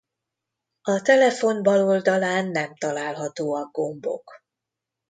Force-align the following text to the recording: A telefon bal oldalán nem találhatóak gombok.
A 0.81 1.01
telefon 1.01 1.63
bal 1.63 1.79
oldalán 1.83 2.47
nem 2.47 2.75
találhatóak 2.75 3.71
gombok. 3.71 4.41